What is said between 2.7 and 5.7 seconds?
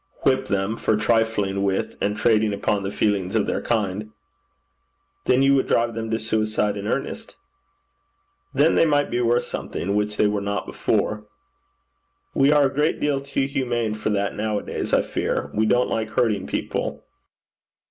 the feelings of their kind.' 'Then you would